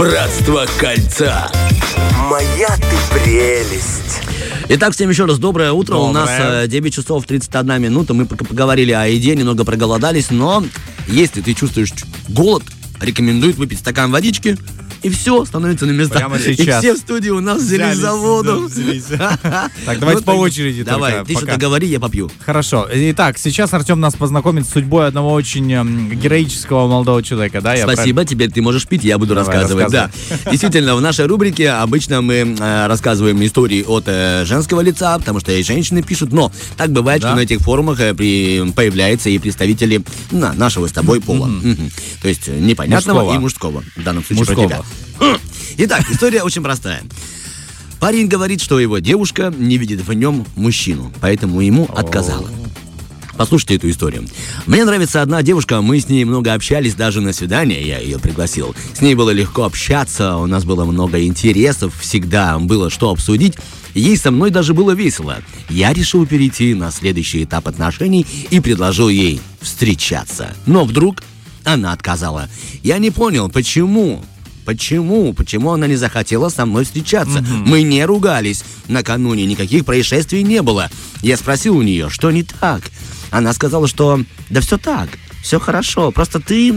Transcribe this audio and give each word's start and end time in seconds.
Братство 0.00 0.64
кольца. 0.78 1.52
Моя 2.30 2.68
ты 2.68 3.18
прелесть. 3.18 4.22
Итак, 4.70 4.94
всем 4.94 5.10
еще 5.10 5.26
раз 5.26 5.38
доброе 5.38 5.72
утро. 5.72 5.96
У 5.96 6.10
нас 6.10 6.30
Доброе. 6.30 6.64
э, 6.64 6.68
9 6.68 6.94
часов 6.94 7.26
31 7.26 7.82
минута. 7.82 8.14
Мы 8.14 8.24
пока 8.24 8.46
поговорили 8.46 8.92
о 8.92 9.04
еде, 9.04 9.36
немного 9.36 9.66
проголодались, 9.66 10.30
но 10.30 10.64
если 11.06 11.42
ты 11.42 11.52
чувствуешь 11.52 11.92
голод, 12.30 12.62
рекомендуют 12.98 13.58
выпить 13.58 13.80
стакан 13.80 14.10
водички, 14.10 14.56
и 15.02 15.08
все, 15.10 15.44
становится 15.44 15.86
на 15.86 15.92
места. 15.92 16.16
Прямо 16.16 16.36
И 16.36 16.54
сейчас. 16.54 16.78
все 16.80 16.94
в 16.94 16.98
студии 16.98 17.30
у 17.30 17.40
нас 17.40 17.62
взялись 17.62 17.96
за 17.96 18.12
Взялись, 18.12 18.22
воду. 18.22 18.60
да, 18.60 18.66
взялись. 18.66 19.04
Так, 19.86 19.98
давайте 19.98 20.16
Вот 20.18 20.24
по 20.24 20.30
очереди 20.32 20.82
Давай, 20.82 21.12
только 21.12 21.26
ты 21.26 21.36
что-то 21.36 21.56
говори, 21.56 21.88
я 21.88 22.00
попью. 22.00 22.30
Хорошо. 22.44 22.86
Итак, 22.92 23.38
сейчас 23.38 23.72
Артем 23.72 24.00
нас 24.00 24.14
познакомит 24.14 24.66
с 24.66 24.70
судьбой 24.72 25.06
одного 25.08 25.32
очень 25.32 25.70
эм, 25.72 26.10
героического 26.10 26.86
молодого 26.88 27.22
человека, 27.22 27.60
да? 27.60 27.76
Спасибо, 27.76 28.24
теперь 28.24 28.50
ты 28.50 28.62
можешь 28.62 28.86
пить, 28.86 29.04
я 29.04 29.18
буду 29.18 29.34
Давай, 29.34 29.54
рассказывать. 29.56 29.90
Да. 29.90 30.10
Действительно, 30.50 30.94
в 30.96 31.00
нашей 31.00 31.26
рубрике 31.26 31.70
обычно 31.70 32.20
мы 32.22 32.34
э, 32.58 32.86
рассказываем 32.86 33.44
истории 33.44 33.82
от 33.86 34.04
э, 34.06 34.44
женского 34.44 34.80
лица, 34.80 35.18
потому 35.18 35.40
что 35.40 35.52
и 35.52 35.62
женщины 35.62 36.02
пишут, 36.02 36.32
но 36.32 36.52
так 36.76 36.90
бывает, 36.90 37.22
Да. 37.22 37.28
что 37.28 37.36
на 37.36 37.40
этих 37.40 37.60
форумах 37.60 38.00
э, 38.00 38.14
при- 38.14 38.70
появляются 38.72 39.30
и 39.30 39.38
представители 39.38 40.02
на, 40.30 40.52
нашего 40.52 40.86
с 40.86 40.92
тобой 40.92 41.20
пола. 41.20 41.48
То 42.22 42.28
есть 42.28 42.48
непонятного 42.48 43.20
Мужского. 43.20 43.34
и 43.34 43.38
мужского. 43.38 43.84
В 43.96 44.02
данном 44.02 44.24
случае 44.24 44.46
про 44.46 44.54
Мужского. 44.54 44.68
тебя. 44.68 44.89
Хм. 45.20 45.36
Итак, 45.78 46.10
история 46.10 46.42
очень 46.42 46.62
простая. 46.62 47.02
Парень 48.00 48.28
говорит, 48.28 48.62
что 48.62 48.80
его 48.80 48.98
девушка 48.98 49.52
не 49.56 49.76
видит 49.76 50.00
в 50.00 50.12
нем 50.14 50.46
мужчину, 50.56 51.12
поэтому 51.20 51.60
ему 51.60 51.84
отказала. 51.94 52.48
Послушайте 53.36 53.76
эту 53.76 53.90
историю. 53.90 54.26
Мне 54.66 54.84
нравится 54.84 55.22
одна 55.22 55.42
девушка, 55.42 55.80
мы 55.80 56.00
с 56.00 56.08
ней 56.08 56.24
много 56.24 56.52
общались, 56.52 56.94
даже 56.94 57.20
на 57.20 57.32
свидание 57.32 57.86
я 57.86 57.98
ее 57.98 58.18
пригласил. 58.18 58.74
С 58.94 59.00
ней 59.00 59.14
было 59.14 59.30
легко 59.30 59.64
общаться, 59.64 60.36
у 60.36 60.46
нас 60.46 60.64
было 60.64 60.84
много 60.84 61.22
интересов, 61.22 61.94
всегда 62.00 62.58
было 62.58 62.90
что 62.90 63.10
обсудить. 63.10 63.56
Ей 63.94 64.16
со 64.16 64.30
мной 64.30 64.50
даже 64.50 64.74
было 64.74 64.92
весело. 64.92 65.38
Я 65.68 65.92
решил 65.92 66.26
перейти 66.26 66.74
на 66.74 66.90
следующий 66.90 67.44
этап 67.44 67.66
отношений 67.66 68.26
и 68.50 68.60
предложил 68.60 69.08
ей 69.08 69.40
встречаться. 69.60 70.54
Но 70.66 70.84
вдруг 70.84 71.22
она 71.64 71.92
отказала. 71.92 72.48
Я 72.82 72.98
не 72.98 73.10
понял, 73.10 73.48
почему. 73.48 74.22
Почему? 74.70 75.32
Почему 75.32 75.72
она 75.72 75.88
не 75.88 75.96
захотела 75.96 76.48
со 76.48 76.64
мной 76.64 76.84
встречаться? 76.84 77.44
Мы 77.66 77.82
не 77.82 78.04
ругались. 78.04 78.62
Накануне 78.86 79.44
никаких 79.44 79.84
происшествий 79.84 80.44
не 80.44 80.62
было. 80.62 80.88
Я 81.22 81.36
спросил 81.36 81.76
у 81.76 81.82
нее, 81.82 82.08
что 82.08 82.30
не 82.30 82.44
так. 82.44 82.82
Она 83.32 83.52
сказала, 83.52 83.88
что 83.88 84.20
да 84.48 84.60
все 84.60 84.78
так, 84.78 85.08
все 85.42 85.58
хорошо, 85.58 86.12
просто 86.12 86.38
ты, 86.38 86.72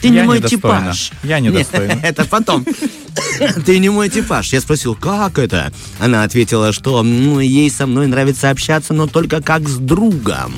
ты 0.00 0.08
не 0.08 0.16
Я 0.16 0.24
мой 0.24 0.38
недостойна. 0.38 0.80
типаж. 0.80 1.12
Я 1.22 1.40
недостойна. 1.40 1.92
Не, 1.92 2.00
Это 2.02 2.24
потом. 2.24 2.64
Ты 3.66 3.78
не 3.78 3.90
мой 3.90 4.08
типаж. 4.08 4.50
Я 4.54 4.62
спросил, 4.62 4.94
как 4.94 5.38
это? 5.38 5.70
Она 5.98 6.22
ответила, 6.22 6.72
что 6.72 7.02
ну, 7.02 7.40
ей 7.40 7.70
со 7.70 7.86
мной 7.86 8.06
нравится 8.06 8.48
общаться, 8.48 8.94
но 8.94 9.06
только 9.06 9.42
как 9.42 9.68
с 9.68 9.76
другом. 9.76 10.54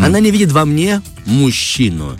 Она 0.00 0.20
не 0.20 0.30
видит 0.30 0.52
во 0.52 0.64
мне 0.64 1.02
мужчину. 1.26 2.16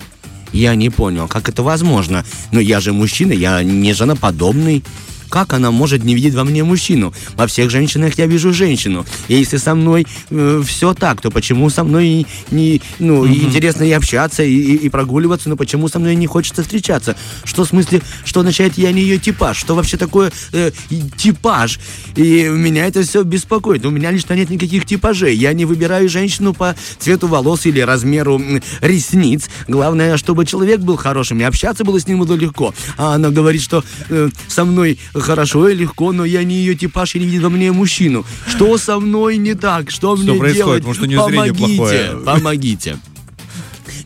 Я 0.54 0.76
не 0.76 0.88
понял, 0.88 1.26
как 1.26 1.48
это 1.48 1.64
возможно. 1.64 2.24
Но 2.52 2.60
я 2.60 2.78
же 2.78 2.92
мужчина, 2.92 3.32
я 3.32 3.64
не 3.64 3.92
женоподобный. 3.92 4.84
Как 5.34 5.52
она 5.52 5.72
может 5.72 6.04
не 6.04 6.14
видеть 6.14 6.34
во 6.34 6.44
мне 6.44 6.62
мужчину? 6.62 7.12
Во 7.34 7.48
всех 7.48 7.68
женщинах 7.68 8.16
я 8.18 8.26
вижу 8.26 8.52
женщину. 8.52 9.04
И 9.26 9.34
если 9.34 9.56
со 9.56 9.74
мной 9.74 10.06
все 10.64 10.94
так, 10.94 11.20
то 11.20 11.32
почему 11.32 11.70
со 11.70 11.82
мной 11.82 12.24
не, 12.52 12.80
ну, 13.00 13.24
и 13.24 13.42
интересно 13.42 13.82
и 13.82 13.90
общаться, 13.90 14.44
и, 14.44 14.54
и- 14.54 14.76
и 14.76 14.88
прогуливаться, 14.88 15.48
но 15.48 15.56
почему 15.56 15.88
со 15.88 15.98
мной 15.98 16.14
не 16.14 16.28
хочется 16.28 16.62
встречаться? 16.62 17.16
Что 17.42 17.64
в 17.64 17.68
смысле, 17.68 18.00
что 18.24 18.40
означает 18.40 18.78
я 18.78 18.92
не 18.92 19.00
ее 19.02 19.18
типаж? 19.18 19.56
Что 19.56 19.74
вообще 19.74 19.96
такое 19.96 20.30
э, 20.52 20.70
типаж? 21.16 21.80
И 22.14 22.44
меня 22.44 22.86
это 22.86 23.02
все 23.02 23.24
беспокоит. 23.24 23.84
У 23.86 23.90
меня 23.90 24.12
лично 24.12 24.34
нет 24.34 24.50
никаких 24.50 24.86
типажей. 24.86 25.34
Я 25.34 25.52
не 25.52 25.64
выбираю 25.64 26.08
женщину 26.08 26.54
по 26.54 26.76
цвету 27.00 27.26
волос 27.26 27.66
или 27.66 27.80
размеру 27.80 28.40
ресниц. 28.80 29.48
Главное, 29.66 30.16
чтобы 30.16 30.46
человек 30.46 30.78
был 30.78 30.96
хорошим, 30.96 31.40
и 31.40 31.42
общаться 31.42 31.82
было 31.82 31.98
с 31.98 32.06
ним 32.06 32.20
было 32.20 32.34
легко. 32.36 32.72
А 32.96 33.14
она 33.16 33.30
говорит, 33.30 33.62
что 33.62 33.82
э, 34.10 34.28
со 34.46 34.64
мной 34.64 35.00
хорошо 35.24 35.68
и 35.68 35.74
легко, 35.74 36.12
но 36.12 36.24
я 36.24 36.44
не 36.44 36.54
ее 36.56 36.74
типаж 36.74 37.14
и 37.14 37.18
не 37.18 37.26
видит 37.26 37.42
во 37.42 37.50
мне 37.50 37.72
мужчину. 37.72 38.24
Что 38.46 38.78
со 38.78 39.00
мной 39.00 39.36
не 39.38 39.54
так? 39.54 39.90
Что, 39.90 40.16
мне 40.16 40.34
происходит? 40.34 40.56
делать? 40.56 40.84
Может, 40.84 41.02
у 41.02 41.06
нее 41.06 41.18
Помогите, 41.18 41.76
плохое? 41.76 42.16
помогите. 42.24 42.98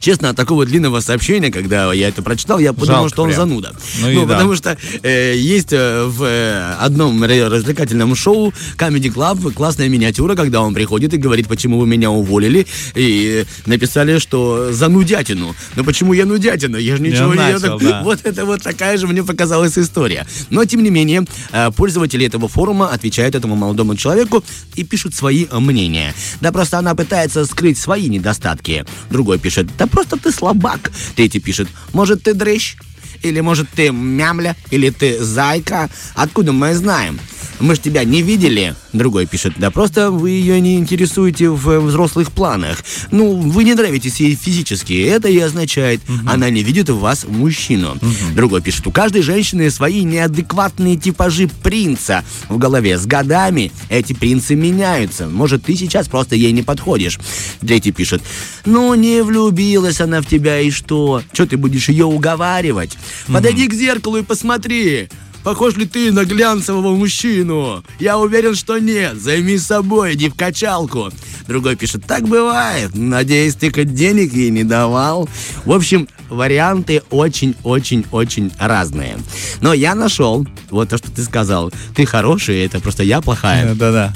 Честно, 0.01 0.31
от 0.31 0.37
такого 0.37 0.65
длинного 0.65 1.01
сообщения, 1.01 1.51
когда 1.51 1.93
я 1.93 2.09
это 2.09 2.23
прочитал, 2.23 2.59
я 2.59 2.73
подумал, 2.73 3.01
Жалко 3.03 3.09
что 3.09 3.23
он 3.23 3.29
прям. 3.31 3.41
зануда. 3.41 3.73
Ну 4.01 4.11
и 4.11 4.15
да. 4.15 4.27
потому 4.27 4.55
что 4.55 4.77
э, 5.03 5.35
есть 5.37 5.73
э, 5.73 6.05
в 6.05 6.23
э, 6.23 6.75
одном 6.79 7.23
развлекательном 7.25 8.15
шоу 8.15 8.53
Comedy 8.77 9.13
Club 9.13 9.53
классная 9.53 9.89
миниатюра, 9.89 10.35
когда 10.37 10.63
он 10.63 10.75
приходит 10.75 11.15
и 11.15 11.17
говорит, 11.17 11.49
почему 11.49 11.79
вы 11.79 11.87
меня 11.87 12.11
уволили, 12.11 12.67
и 12.95 13.45
написали, 13.67 14.19
что 14.19 14.73
за 14.73 14.89
нудятину. 14.89 15.55
Но 15.77 15.85
почему 15.85 16.13
я 16.13 16.27
нудятина? 16.27 16.77
Я 16.77 16.97
же 16.97 17.03
ничего 17.03 17.35
не... 17.35 17.41
начал, 17.41 17.79
да. 17.79 18.03
Вот 18.03 18.21
это 18.25 18.45
вот 18.45 18.63
такая 18.63 18.97
же 18.99 19.07
мне 19.07 19.23
показалась 19.25 19.77
история. 19.79 20.27
Но, 20.51 20.65
тем 20.65 20.83
не 20.83 20.91
менее, 20.91 21.25
э, 21.53 21.71
пользователи 21.73 22.27
этого 22.27 22.49
форума 22.49 22.89
отвечают 22.89 23.35
этому 23.35 23.57
молодому 23.57 23.97
человеку 23.97 24.45
и 24.77 24.85
пишут 24.85 25.15
свои 25.15 25.47
мнения. 25.51 26.15
Да 26.41 26.53
просто 26.53 26.79
она 26.79 26.95
пытается 26.95 27.45
скрыть 27.45 27.79
свои 27.79 28.09
недостатки. 28.09 28.85
Другой 29.11 29.39
пишет, 29.39 29.67
да 29.77 29.88
просто 29.89 30.17
ты 30.17 30.31
слабак. 30.31 30.91
Третий 31.17 31.41
пишет, 31.41 31.69
может 31.93 32.23
ты 32.23 32.35
дрыщ? 32.35 32.77
Или 33.23 33.41
может 33.41 33.69
ты 33.71 33.91
мямля? 33.91 34.57
Или 34.71 34.91
ты 34.91 35.23
зайка? 35.23 35.91
Откуда 36.15 36.53
мы 36.53 36.75
знаем? 36.75 37.19
Мы 37.61 37.75
ж 37.75 37.79
тебя 37.81 38.05
не 38.05 38.23
видели. 38.23 38.75
Другой 38.93 39.27
пишет, 39.27 39.55
да 39.57 39.71
просто 39.71 40.11
вы 40.11 40.31
ее 40.31 40.61
не 40.61 40.77
интересуете 40.77 41.51
в 41.51 41.69
э, 41.71 41.81
взрослых 41.81 42.33
планах. 42.33 42.79
Ну, 43.11 43.37
вы 43.37 43.65
не 43.65 43.75
нравитесь 43.75 44.21
ей 44.21 44.35
физически. 44.35 45.03
Это 45.05 45.29
и 45.29 45.39
означает, 45.39 46.01
она 46.27 46.51
не 46.51 46.63
видит 46.63 46.89
в 46.89 46.99
вас 46.99 47.27
мужчину. 47.29 47.97
Другой 48.35 48.63
пишет, 48.63 48.87
у 48.87 48.91
каждой 48.91 49.23
женщины 49.23 49.71
свои 49.71 50.05
неадекватные 50.05 50.97
типажи 50.97 51.49
принца 51.49 52.25
в 52.49 52.59
голове. 52.59 52.99
С 52.99 53.07
годами 53.07 53.73
эти 53.89 54.13
принцы 54.13 54.55
меняются. 54.55 55.27
Может, 55.27 55.65
ты 55.65 55.77
сейчас 55.77 56.09
просто 56.09 56.37
ей 56.37 56.53
не 56.53 56.63
подходишь. 56.63 57.19
Третий 57.61 57.93
пишет, 57.93 58.23
ну, 58.65 58.95
не 58.95 59.23
влюбилась 59.23 60.01
она 60.01 60.21
в 60.21 60.27
тебя, 60.27 60.61
и 60.61 60.71
что? 60.71 61.23
Что 61.33 61.47
ты 61.47 61.57
будешь 61.57 61.89
ее 61.89 62.05
уговаривать? 62.05 62.97
Подойди 63.27 63.67
к 63.69 63.75
зеркалу 63.75 64.19
и 64.19 64.23
посмотри. 64.23 65.09
Похож 65.45 65.77
ли 65.77 65.87
ты 65.87 66.13
на 66.13 66.25
глянцевого 66.25 66.95
мужчину? 66.95 67.83
Я 67.99 68.19
уверен, 68.19 68.55
что 68.55 68.79
нет. 68.79 69.21
Займись 69.21 69.65
собой, 69.65 70.15
иди 70.15 70.29
в 70.29 70.35
качалку. 70.35 71.11
Другой 71.47 71.77
пишет, 71.77 72.05
так 72.07 72.29
бывает. 72.29 72.91
Надеюсь, 72.95 73.55
ты 73.55 73.73
хоть 73.73 73.95
денег 73.95 74.33
ей 74.33 74.51
не 74.51 74.65
давал. 74.65 75.29
В 75.65 75.73
общем, 75.73 76.09
варианты 76.29 77.03
очень-очень-очень 77.11 78.53
разные. 78.59 79.17
Но 79.61 79.73
я 79.73 79.95
нашел, 79.95 80.47
вот 80.71 80.91
то, 80.91 80.99
что 80.99 81.11
ты 81.11 81.23
сказал. 81.23 81.73
Ты 81.95 82.05
хороший, 82.05 82.65
это 82.65 82.81
просто 82.81 83.03
я 83.03 83.21
плохая. 83.21 83.75
Да-да. 83.75 84.13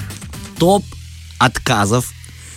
Топ 0.59 0.85
отказов 1.39 2.13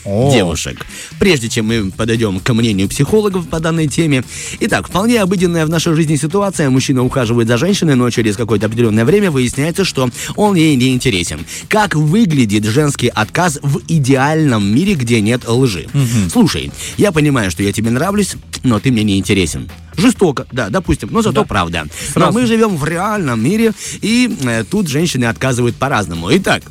О. 0.05 0.31
девушек. 0.31 0.85
Прежде 1.19 1.49
чем 1.49 1.67
мы 1.67 1.91
подойдем 1.91 2.39
к 2.39 2.53
мнению 2.53 2.87
психологов 2.87 3.47
по 3.47 3.59
данной 3.59 3.87
теме. 3.87 4.23
Итак, 4.59 4.87
вполне 4.87 5.21
обыденная 5.21 5.65
в 5.65 5.69
нашей 5.69 5.95
жизни 5.95 6.15
ситуация. 6.15 6.69
Мужчина 6.69 7.03
ухаживает 7.03 7.47
за 7.47 7.57
женщиной, 7.57 7.95
но 7.95 8.09
через 8.09 8.37
какое-то 8.37 8.67
определенное 8.67 9.05
время 9.05 9.31
выясняется, 9.31 9.83
что 9.83 10.09
он 10.35 10.55
ей 10.55 10.75
не 10.75 10.93
интересен. 10.93 11.45
Как 11.67 11.95
выглядит 11.95 12.65
женский 12.65 13.07
отказ 13.07 13.59
в 13.61 13.81
идеальном 13.87 14.65
мире, 14.73 14.93
где 14.93 15.21
нет 15.21 15.47
лжи? 15.47 15.87
Слушай, 16.31 16.71
я 16.97 17.11
понимаю, 17.11 17.51
что 17.51 17.63
я 17.63 17.71
тебе 17.71 17.89
нравлюсь, 17.91 18.35
но 18.63 18.79
ты 18.79 18.91
мне 18.91 19.03
не 19.03 19.17
интересен. 19.17 19.69
Жестоко, 19.97 20.45
да, 20.51 20.69
допустим, 20.69 21.09
но 21.11 21.21
зато 21.21 21.45
правда. 21.45 21.87
Но 22.15 22.31
мы 22.31 22.45
живем 22.45 22.75
в 22.75 22.85
реальном 22.85 23.41
мире, 23.43 23.71
и 24.01 24.29
э, 24.43 24.65
тут 24.69 24.89
женщины 24.89 25.25
отказывают 25.25 25.77
по-разному. 25.77 26.27
Итак, 26.31 26.63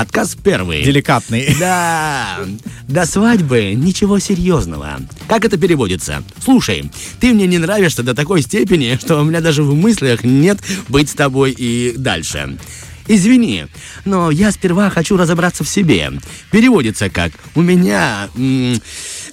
отказ 0.00 0.36
первый. 0.42 0.82
Деликатный. 0.82 1.56
Да, 1.58 2.40
до 2.88 3.06
свадьбы 3.06 3.74
ничего 3.74 4.18
серьезного. 4.18 5.00
Как 5.28 5.44
это 5.44 5.56
переводится? 5.56 6.22
Слушай, 6.42 6.90
ты 7.20 7.32
мне 7.32 7.46
не 7.46 7.58
нравишься 7.58 8.02
до 8.02 8.14
такой 8.14 8.42
степени, 8.42 8.98
что 9.00 9.20
у 9.20 9.24
меня 9.24 9.40
даже 9.40 9.62
в 9.62 9.74
мыслях 9.74 10.24
нет 10.24 10.58
быть 10.88 11.10
с 11.10 11.14
тобой 11.14 11.54
и 11.56 11.94
дальше. 11.96 12.58
Извини, 13.06 13.66
но 14.04 14.30
я 14.30 14.50
сперва 14.50 14.88
хочу 14.90 15.16
разобраться 15.16 15.62
в 15.62 15.68
себе. 15.68 16.10
Переводится 16.50 17.10
как 17.10 17.32
«У 17.54 17.60
меня 17.60 18.28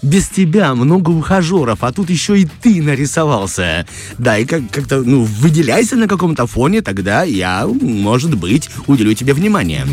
без 0.02 0.28
тебя 0.30 0.74
много 0.76 1.10
ухажеров, 1.12 1.84
а 1.84 1.92
тут 1.92 2.10
еще 2.10 2.40
и 2.40 2.48
ты 2.62 2.82
нарисовался». 2.82 3.86
Да, 4.18 4.38
и 4.38 4.46
как- 4.46 4.70
как-то, 4.72 5.02
ну, 5.02 5.24
выделяйся 5.24 5.96
на 5.96 6.08
каком-то 6.08 6.48
фоне, 6.48 6.82
тогда 6.82 7.24
я, 7.24 7.68
может 7.68 8.36
быть, 8.38 8.70
уделю 8.88 9.14
тебе 9.14 9.34
внимание. 9.34 9.86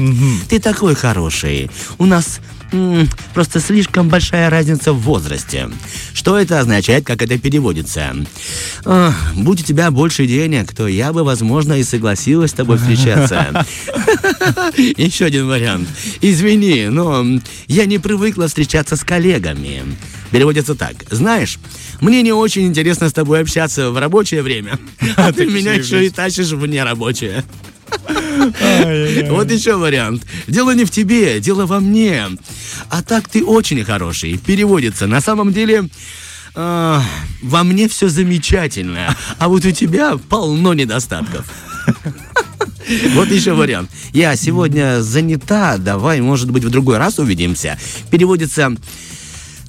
Ты 0.48 0.58
такой 0.60 0.94
хороший. 0.94 1.70
У 1.98 2.06
нас 2.06 2.40
просто 3.34 3.60
слишком 3.60 4.08
большая 4.08 4.50
разница 4.50 4.92
в 4.92 5.00
возрасте. 5.00 5.70
Что 6.12 6.38
это 6.38 6.60
означает, 6.60 7.06
как 7.06 7.22
это 7.22 7.38
переводится? 7.38 8.14
А, 8.84 9.12
будь 9.34 9.60
у 9.60 9.64
тебя 9.64 9.90
больше 9.90 10.26
денег, 10.26 10.74
то 10.74 10.86
я 10.86 11.12
бы, 11.12 11.24
возможно, 11.24 11.74
и 11.74 11.84
согласилась 11.84 12.50
с 12.50 12.54
тобой 12.54 12.78
встречаться. 12.78 13.64
Еще 14.76 15.26
один 15.26 15.46
вариант. 15.46 15.88
Извини, 16.20 16.88
но 16.88 17.24
я 17.66 17.86
не 17.86 17.98
привыкла 17.98 18.48
встречаться 18.48 18.96
с 18.96 19.04
коллегами. 19.04 19.82
Переводится 20.30 20.74
так. 20.74 20.94
Знаешь, 21.10 21.58
мне 22.00 22.22
не 22.22 22.32
очень 22.32 22.66
интересно 22.66 23.08
с 23.08 23.12
тобой 23.12 23.40
общаться 23.40 23.90
в 23.90 23.98
рабочее 23.98 24.42
время, 24.42 24.78
а 25.16 25.32
ты 25.32 25.46
меня 25.46 25.72
еще 25.72 26.06
и 26.06 26.10
тащишь 26.10 26.50
в 26.50 26.66
нерабочее. 26.66 27.44
Вот 29.30 29.50
еще 29.50 29.76
вариант. 29.76 30.24
Дело 30.46 30.74
не 30.74 30.84
в 30.84 30.90
тебе, 30.90 31.40
дело 31.40 31.66
во 31.66 31.80
мне. 31.80 32.26
А 32.90 33.02
так 33.02 33.28
ты 33.28 33.44
очень 33.44 33.84
хороший. 33.84 34.38
Переводится. 34.38 35.06
На 35.06 35.20
самом 35.20 35.52
деле... 35.52 35.88
а, 36.54 37.02
во 37.42 37.62
мне 37.62 37.88
все 37.88 38.08
замечательно, 38.08 39.16
а 39.38 39.48
вот 39.48 39.64
у 39.64 39.70
тебя 39.70 40.16
полно 40.28 40.74
недостатков. 40.74 41.46
Вот 43.12 43.30
еще 43.30 43.52
вариант. 43.52 43.90
Я 44.12 44.34
сегодня 44.34 45.02
занята, 45.02 45.76
давай, 45.76 46.20
может 46.20 46.50
быть, 46.50 46.64
в 46.64 46.70
другой 46.70 46.96
раз 46.98 47.18
увидимся. 47.18 47.78
Переводится 48.10 48.74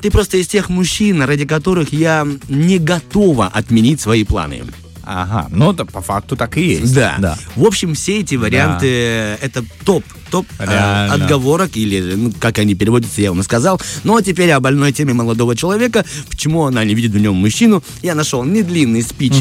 ты 0.01 0.10
просто 0.10 0.38
из 0.38 0.48
тех 0.48 0.69
мужчин, 0.69 1.21
ради 1.21 1.45
которых 1.45 1.92
я 1.92 2.25
не 2.48 2.80
готова 2.80 3.48
отменить 3.48 4.00
свои 4.00 4.24
планы. 4.24 4.63
Ага, 5.11 5.47
ну 5.50 5.71
это 5.71 5.85
по 5.85 6.01
факту 6.01 6.35
так 6.35 6.56
и 6.56 6.61
есть. 6.61 6.94
Да. 6.94 7.15
да. 7.17 7.38
В 7.56 7.65
общем, 7.65 7.95
все 7.95 8.19
эти 8.19 8.35
варианты 8.35 8.88
э, 8.88 9.38
это 9.41 9.65
топ, 9.83 10.03
топ 10.29 10.45
э, 10.59 11.07
отговорок 11.07 11.75
или 11.75 12.13
ну, 12.13 12.31
как 12.39 12.59
они 12.59 12.75
переводятся, 12.75 13.19
я 13.23 13.31
вам 13.31 13.41
сказал. 13.41 13.81
Ну 14.03 14.15
а 14.15 14.21
теперь 14.21 14.51
о 14.51 14.59
больной 14.59 14.91
теме 14.91 15.13
молодого 15.13 15.56
человека, 15.56 16.06
почему 16.29 16.65
она 16.65 16.83
не 16.83 16.94
видит 16.94 17.11
в 17.13 17.17
нем 17.17 17.33
мужчину, 17.33 17.83
я 18.03 18.13
нашел 18.13 18.44
недлинный 18.44 19.01
спич 19.01 19.33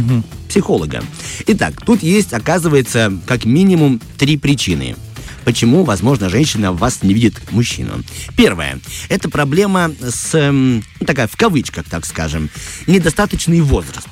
психолога. 0.48 1.04
Итак, 1.48 1.74
тут 1.84 2.02
есть, 2.02 2.32
оказывается, 2.32 3.12
как 3.26 3.44
минимум 3.44 4.00
три 4.16 4.38
причины. 4.38 4.96
Почему, 5.44 5.84
возможно, 5.84 6.30
женщина 6.30 6.72
в 6.72 6.78
вас 6.78 7.02
не 7.02 7.12
видит 7.12 7.34
мужчину? 7.50 8.02
Первое. 8.36 8.80
Это 9.10 9.28
проблема 9.28 9.90
с, 10.00 10.34
эм, 10.34 10.82
такая, 11.06 11.26
в 11.26 11.36
кавычках, 11.36 11.84
так 11.88 12.06
скажем, 12.06 12.48
недостаточный 12.86 13.60
возраст. 13.60 14.08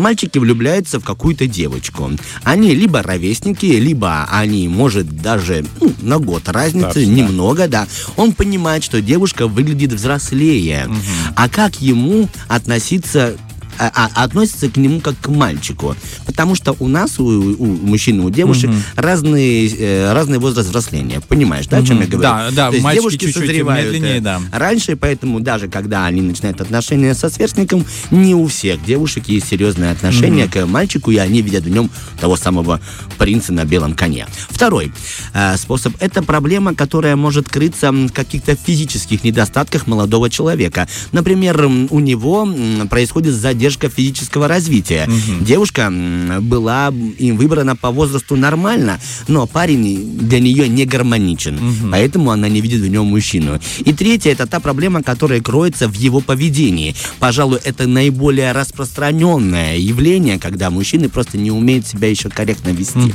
Мальчики 0.00 0.38
влюбляются 0.38 0.98
в 0.98 1.04
какую-то 1.04 1.46
девочку. 1.46 2.10
Они 2.42 2.74
либо 2.74 3.02
ровесники, 3.02 3.66
либо 3.66 4.26
они, 4.30 4.66
может, 4.66 5.06
даже 5.20 5.66
ну, 5.78 5.92
на 6.00 6.18
год 6.18 6.48
разницы, 6.48 7.04
да. 7.04 7.04
немного, 7.04 7.68
да. 7.68 7.86
Он 8.16 8.32
понимает, 8.32 8.82
что 8.82 9.02
девушка 9.02 9.46
выглядит 9.46 9.92
взрослее. 9.92 10.88
А 11.36 11.48
как 11.50 11.82
ему 11.82 12.28
относиться 12.48 13.36
а- 13.80 13.90
а- 13.94 14.24
относится 14.24 14.68
к 14.68 14.76
нему 14.76 15.00
как 15.00 15.18
к 15.18 15.28
мальчику. 15.28 15.96
Потому 16.26 16.54
что 16.54 16.76
у 16.78 16.86
нас, 16.86 17.18
у, 17.18 17.24
у 17.24 17.66
мужчин 17.66 18.20
и 18.20 18.24
у 18.24 18.30
девушек, 18.30 18.70
разный, 18.94 19.68
э, 19.68 20.12
разный 20.12 20.38
возраст 20.38 20.68
взросления. 20.68 21.20
Понимаешь, 21.26 21.66
да, 21.66 21.78
о 21.78 21.82
чем 21.82 22.00
я 22.00 22.06
говорю? 22.06 22.22
Да, 22.22 22.50
да, 22.50 22.68
То 22.68 22.74
есть 22.74 22.84
мальчики 22.84 23.00
девушки 23.00 23.24
чуть-чуть 23.24 23.42
созревают 23.46 23.86
медленнее, 23.86 24.18
э, 24.18 24.20
да. 24.20 24.40
раньше, 24.52 24.96
поэтому 24.96 25.40
даже 25.40 25.68
когда 25.68 26.04
они 26.04 26.20
начинают 26.20 26.60
отношения 26.60 27.14
со 27.14 27.30
сверстником, 27.30 27.86
не 28.10 28.34
у 28.34 28.46
всех 28.48 28.84
девушек 28.84 29.28
есть 29.28 29.48
серьезное 29.48 29.92
отношение 29.92 30.46
к 30.46 30.66
мальчику, 30.66 31.10
и 31.10 31.16
они 31.16 31.40
видят 31.40 31.64
в 31.64 31.70
нем 31.70 31.90
того 32.20 32.36
самого 32.36 32.80
принца 33.16 33.52
на 33.52 33.64
белом 33.64 33.94
коне. 33.94 34.26
Второй 34.50 34.92
э, 35.32 35.56
способ– 35.56 35.94
это 36.00 36.22
проблема, 36.22 36.74
которая 36.74 37.16
может 37.16 37.48
крыться 37.48 37.92
в 37.92 38.10
каких-то 38.10 38.56
физических 38.56 39.24
недостатках 39.24 39.86
молодого 39.86 40.28
человека. 40.28 40.86
Например, 41.12 41.64
у 41.64 42.00
него 42.00 42.46
происходит 42.90 43.34
задержка 43.34 43.69
физического 43.78 44.48
развития. 44.48 45.08
Девушка 45.40 45.82
м, 45.82 46.42
была 46.46 46.88
им 47.18 47.36
выбрана 47.36 47.76
по 47.76 47.90
возрасту 47.90 48.36
нормально, 48.36 49.00
но 49.28 49.46
парень 49.46 50.18
для 50.18 50.40
нее 50.40 50.68
не 50.68 50.84
гармоничен, 50.84 51.58
поэтому 51.90 52.30
она 52.30 52.48
не 52.48 52.60
видит 52.60 52.80
в 52.80 52.88
нем 52.88 53.06
мужчину. 53.06 53.60
И 53.78 53.92
третье– 53.92 54.30
это 54.32 54.46
та 54.46 54.60
проблема, 54.60 55.02
которая 55.02 55.40
кроется 55.40 55.88
в 55.88 55.94
его 55.94 56.20
поведении. 56.20 56.94
Пожалуй, 57.18 57.58
это 57.64 57.86
наиболее 57.86 58.52
распространенное 58.52 59.76
явление, 59.76 60.38
когда 60.38 60.70
мужчины 60.70 61.08
просто 61.08 61.38
не 61.38 61.50
умеют 61.50 61.86
себя 61.86 62.08
еще 62.08 62.28
корректно 62.28 62.70
вести. 62.70 63.12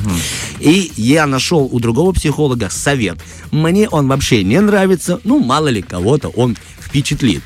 И 0.60 0.92
я 0.96 1.26
нашел 1.26 1.68
у 1.70 1.80
другого 1.80 2.12
психолога 2.12 2.68
совет. 2.70 3.18
Мне 3.50 3.88
он 3.88 4.08
вообще 4.08 4.44
не 4.44 4.60
нравится, 4.60 5.20
ну, 5.24 5.38
мало 5.40 5.68
ли 5.68 5.82
кого-то 5.82 6.28
он 6.28 6.56
впечатлит. 6.80 7.42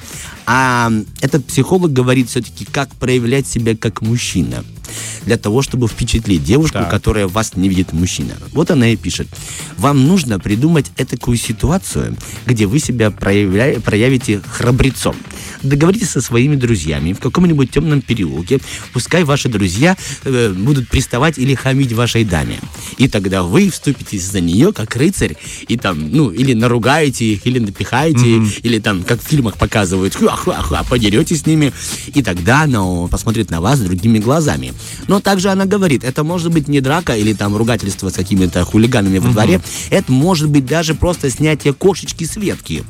А 0.53 0.91
этот 1.21 1.47
психолог 1.47 1.93
говорит 1.93 2.29
все-таки, 2.29 2.65
как 2.65 2.93
проявлять 2.97 3.47
себя 3.47 3.77
как 3.77 4.03
мужчина 4.03 4.65
для 5.25 5.37
того, 5.37 5.63
чтобы 5.63 5.87
впечатлить 5.87 6.43
девушку, 6.43 6.79
Так. 6.79 6.91
которая 6.91 7.29
вас 7.29 7.55
не 7.55 7.69
видит 7.69 7.93
мужчина. 7.93 8.35
Вот 8.53 8.73
она 8.73 8.89
и 8.89 8.97
пишет. 8.97 9.29
Вам 9.79 10.09
нужно 10.09 10.41
придумать 10.41 10.91
такую 10.97 11.37
ситуацию, 11.37 12.17
где 12.47 12.67
вы 12.67 12.81
себя 12.81 13.11
проявля- 13.11 13.81
проявите 13.81 14.41
храбрецом. 14.41 15.15
Договоритесь 15.63 16.11
со 16.11 16.21
своими 16.21 16.57
друзьями 16.57 17.13
в 17.13 17.21
каком-нибудь 17.21 17.71
темном 17.71 18.01
переулке. 18.01 18.61
Пускай 18.93 19.25
ваши 19.25 19.49
друзья 19.49 19.97
э, 20.25 20.53
будут 20.57 20.89
приставать 20.89 21.39
или 21.39 21.55
хамить 21.55 21.93
вашей 21.93 22.25
даме. 22.25 22.59
И 22.99 23.09
тогда 23.09 23.43
вы 23.43 23.71
вступитесь 23.71 24.25
за 24.25 24.41
нее 24.41 24.73
как 24.73 24.97
рыцарь 24.97 25.37
и 25.69 25.77
там, 25.77 26.11
ну, 26.11 26.31
или 26.31 26.55
наругаете 26.55 27.25
их, 27.25 27.47
или 27.47 27.59
напихаете, 27.59 28.43
или 28.63 28.79
там, 28.79 29.03
как 29.03 29.23
в 29.23 29.27
фильмах 29.27 29.57
показывают, 29.57 30.15
хуа-хуа-хуа, 30.15 30.85
подеретесь 30.89 31.41
с 31.41 31.47
ними. 31.47 31.73
И 32.15 32.23
тогда 32.23 32.63
она 32.63 33.09
посмотрит 33.09 33.51
на 33.51 33.61
вас 33.61 33.81
другими 33.81 34.19
глазами. 34.19 34.73
Но 35.09 35.21
также 35.21 35.51
она 35.51 35.67
говорит, 35.67 36.05
это 36.05 36.25
может 36.25 36.53
быть 36.53 36.69
не 36.69 36.81
драка 36.81 37.17
или 37.17 37.33
там 37.33 37.57
ругательство 37.57 38.09
с 38.09 38.15
какими-то 38.15 38.65
хулиганами 38.65 39.19
во 39.19 39.31
дворе, 39.31 39.61
это 39.91 40.11
может 40.13 40.49
быть 40.49 40.67
даже 40.67 40.95
просто 40.95 41.31
снятие 41.31 41.75
кошечки 41.75 42.25
с 42.25 42.37
ветки. 42.37 42.85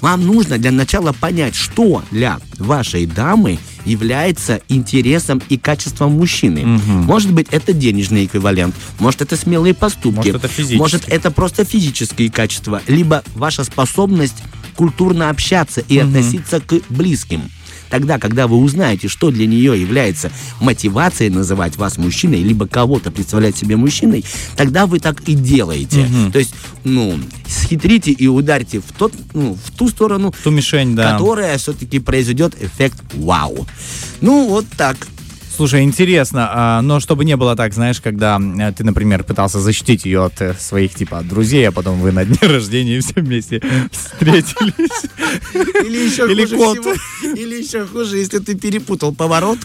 Вам 0.00 0.26
нужно 0.26 0.58
для 0.58 0.72
начала 0.72 1.12
понять, 1.12 1.54
что 1.54 2.02
для 2.10 2.38
вашей 2.58 3.06
дамы 3.06 3.58
является 3.84 4.60
интересом 4.68 5.42
и 5.48 5.58
качеством 5.58 6.12
мужчины. 6.12 6.64
Может 6.64 7.32
быть, 7.32 7.48
это 7.50 7.72
денежный 7.72 8.24
эквивалент, 8.26 8.74
может, 8.98 9.22
это 9.22 9.36
смелые 9.36 9.74
поступки, 9.74 10.16
Может, 10.28 10.34
это 10.36 10.48
физический. 10.48 10.78
может, 10.78 11.08
это 11.08 11.30
просто 11.30 11.64
физические 11.64 12.30
качества, 12.30 12.80
либо 12.86 13.22
ваша 13.34 13.64
способность 13.64 14.36
культурно 14.76 15.30
общаться 15.30 15.80
и 15.80 15.98
относиться 15.98 16.60
к 16.60 16.80
близким. 16.88 17.42
Тогда, 17.92 18.18
когда 18.18 18.46
вы 18.46 18.56
узнаете, 18.56 19.06
что 19.08 19.30
для 19.30 19.46
нее 19.46 19.78
является 19.78 20.32
мотивацией 20.60 21.28
называть 21.28 21.76
вас 21.76 21.98
мужчиной, 21.98 22.42
либо 22.42 22.66
кого-то 22.66 23.10
представлять 23.10 23.54
себе 23.54 23.76
мужчиной, 23.76 24.24
тогда 24.56 24.86
вы 24.86 24.98
так 24.98 25.20
и 25.28 25.34
делаете. 25.34 26.08
То 26.32 26.38
есть, 26.38 26.54
ну, 26.84 27.20
схитрите 27.46 28.10
и 28.10 28.26
ударьте 28.28 28.80
в, 28.80 28.90
тот, 28.96 29.12
ну, 29.34 29.58
в 29.62 29.70
ту 29.72 29.90
сторону, 29.90 30.32
Ту 30.42 30.50
мишень, 30.50 30.96
да. 30.96 31.12
которая 31.12 31.58
все-таки 31.58 31.98
произведет 31.98 32.54
эффект 32.62 32.96
вау. 33.12 33.66
Ну, 34.22 34.48
вот 34.48 34.64
так. 34.74 34.96
Слушай, 35.62 35.84
интересно, 35.84 36.48
а, 36.52 36.82
но 36.82 36.98
чтобы 36.98 37.24
не 37.24 37.36
было 37.36 37.54
так, 37.54 37.72
знаешь, 37.72 38.00
когда 38.00 38.40
ты, 38.76 38.82
например, 38.82 39.22
пытался 39.22 39.60
защитить 39.60 40.04
ее 40.04 40.24
от 40.24 40.40
э, 40.40 40.56
своих, 40.58 40.92
типа, 40.92 41.22
друзей, 41.22 41.68
а 41.68 41.70
потом 41.70 42.00
вы 42.00 42.10
на 42.10 42.24
дне 42.24 42.36
рождения 42.40 42.98
все 42.98 43.20
вместе 43.20 43.62
встретились. 43.92 45.04
Или 45.86 45.98
еще 45.98 46.28
Или 46.28 46.46
хуже 46.46 46.56
кот. 46.56 46.78
всего- 46.78 47.34
или 47.36 47.62
еще 47.62 47.86
хуже, 47.86 48.16
если 48.16 48.40
ты 48.40 48.56
перепутал 48.56 49.14
поворот. 49.14 49.58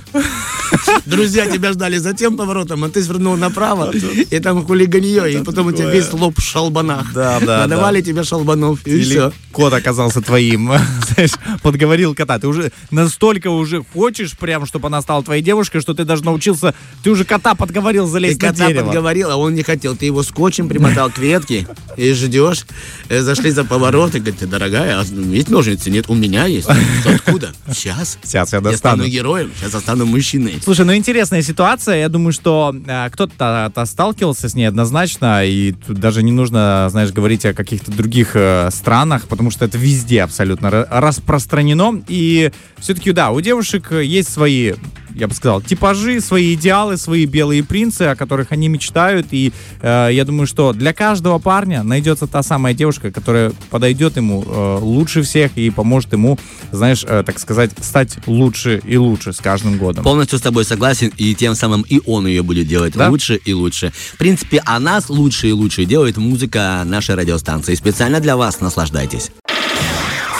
Друзья 1.05 1.47
тебя 1.47 1.71
ждали 1.71 1.97
за 1.97 2.13
тем 2.13 2.37
поворотом, 2.37 2.83
а 2.83 2.89
ты 2.89 3.01
свернул 3.01 3.35
направо, 3.37 3.91
и 3.91 4.39
там 4.39 4.65
хулиганье, 4.65 5.33
и 5.33 5.43
потом 5.43 5.67
у 5.67 5.71
тебя 5.71 5.89
весь 5.89 6.11
лоб 6.13 6.37
в 6.37 6.43
шалбанах. 6.43 7.11
Да, 7.13 7.39
да, 7.39 7.59
Надавали 7.61 8.01
тебе 8.01 8.23
шалбанов, 8.23 8.85
и 8.85 9.01
все. 9.01 9.31
кот 9.51 9.73
оказался 9.73 10.21
твоим, 10.21 10.67
знаешь, 11.13 11.31
подговорил 11.63 12.13
кота. 12.13 12.37
Ты 12.37 12.47
уже 12.47 12.71
настолько 12.91 13.49
уже 13.49 13.83
хочешь 13.93 14.37
прям, 14.37 14.65
чтобы 14.65 14.87
она 14.87 15.01
стала 15.01 15.23
твоей 15.23 15.41
девушкой, 15.41 15.81
что 15.87 15.93
ты 15.93 16.03
даже 16.03 16.25
научился, 16.25 16.73
ты 17.01 17.09
уже 17.09 17.23
кота 17.23 17.55
подговорил 17.55 18.07
Ты 18.07 18.11
залезть 18.11 18.41
на 18.41 18.49
кота 18.49 18.67
дерево. 18.67 18.87
подговорил, 18.87 19.31
а 19.31 19.37
он 19.37 19.55
не 19.55 19.63
хотел. 19.63 19.95
Ты 19.95 20.05
его 20.07 20.21
скотчем 20.21 20.67
примотал 20.67 21.09
к 21.09 21.17
ветке 21.17 21.65
и 21.95 22.11
ждешь. 22.11 22.65
Э, 23.07 23.21
Зашли 23.21 23.51
за 23.51 23.63
поворот 23.63 24.13
и 24.15 24.19
говорит, 24.19 24.49
дорогая, 24.49 24.99
а 24.99 25.05
есть 25.33 25.49
ножницы? 25.49 25.89
Нет, 25.89 26.05
у 26.09 26.13
меня 26.13 26.43
есть. 26.45 26.67
Откуда? 27.05 27.53
Сейчас. 27.73 28.17
Сейчас 28.21 28.51
я 28.51 28.57
Я 28.57 28.61
достану. 28.63 28.97
стану 28.97 29.09
героем, 29.09 29.49
сейчас 29.57 29.75
я 29.75 29.79
стану 29.79 30.05
мужчиной. 30.05 30.59
Слушай, 30.61 30.85
ну 30.85 30.93
интересная 30.93 31.41
ситуация. 31.41 31.95
Я 32.01 32.09
думаю, 32.09 32.33
что 32.33 32.75
э, 32.85 33.09
кто-то 33.09 33.71
то 33.73 33.85
сталкивался 33.85 34.49
с 34.49 34.55
ней 34.55 34.65
однозначно, 34.65 35.45
и 35.45 35.71
тут 35.71 35.99
даже 36.01 36.21
не 36.21 36.33
нужно, 36.33 36.87
знаешь, 36.91 37.11
говорить 37.13 37.45
о 37.45 37.53
каких-то 37.53 37.93
других 37.93 38.31
э, 38.33 38.67
странах, 38.73 39.23
потому 39.29 39.51
что 39.51 39.63
это 39.63 39.77
везде 39.77 40.21
абсолютно 40.23 40.67
ра- 40.67 40.87
распространено. 40.89 42.03
И 42.09 42.51
все-таки, 42.79 43.13
да, 43.13 43.31
у 43.31 43.39
девушек 43.39 43.93
есть 43.93 44.29
свои 44.33 44.73
я 45.17 45.27
бы 45.27 45.33
сказал, 45.33 45.61
типажи, 45.61 46.21
свои 46.21 46.53
идеалы, 46.53 46.97
свои 46.97 47.25
белые 47.25 47.63
принцы, 47.63 48.03
о 48.03 48.15
которых 48.15 48.51
они 48.51 48.67
мечтают. 48.67 49.27
И 49.31 49.51
э, 49.81 50.09
я 50.11 50.25
думаю, 50.25 50.47
что 50.47 50.73
для 50.73 50.93
каждого 50.93 51.39
парня 51.39 51.83
найдется 51.83 52.27
та 52.27 52.43
самая 52.43 52.73
девушка, 52.73 53.11
которая 53.11 53.51
подойдет 53.69 54.17
ему 54.17 54.43
э, 54.45 54.77
лучше 54.81 55.23
всех 55.23 55.57
и 55.57 55.69
поможет 55.69 56.13
ему, 56.13 56.37
знаешь, 56.71 57.03
э, 57.07 57.23
так 57.25 57.39
сказать, 57.39 57.71
стать 57.81 58.17
лучше 58.27 58.81
и 58.85 58.97
лучше 58.97 59.33
с 59.33 59.37
каждым 59.37 59.77
годом. 59.77 60.03
Полностью 60.03 60.39
с 60.39 60.41
тобой 60.41 60.65
согласен, 60.65 61.11
и 61.17 61.35
тем 61.35 61.55
самым 61.55 61.81
и 61.81 61.99
он 62.05 62.27
ее 62.27 62.43
будет 62.43 62.67
делать 62.67 62.93
Да? 62.93 63.09
лучше 63.09 63.35
и 63.35 63.53
лучше. 63.53 63.91
В 64.13 64.17
принципе, 64.17 64.61
а 64.65 64.79
нас 64.79 65.09
лучше 65.09 65.49
и 65.49 65.51
лучше 65.51 65.85
делает 65.85 66.17
музыка 66.17 66.83
нашей 66.85 67.15
радиостанции. 67.15 67.75
Специально 67.75 68.19
для 68.19 68.37
вас 68.37 68.59
наслаждайтесь. 68.59 69.31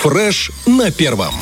Фреш 0.01 0.51
на 0.65 0.91
первом. 0.91 1.33